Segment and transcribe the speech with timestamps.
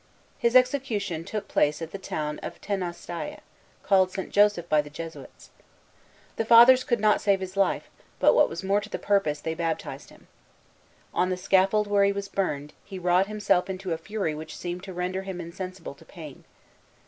[0.39, 3.39] His execution took place at the town of Teanaustayé,
[3.83, 4.31] called St.
[4.31, 5.51] Joseph by the Jesuits.
[6.37, 7.87] The Fathers could not save his life,
[8.19, 10.25] but, what was more to the purpose, they baptized him.
[11.13, 14.81] On the scaffold where he was burned, he wrought himself into a fury which seemed
[14.85, 16.45] to render him insensible to pain.